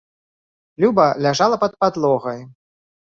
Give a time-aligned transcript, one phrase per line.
[0.85, 2.41] Люба ляжала пад падлогай.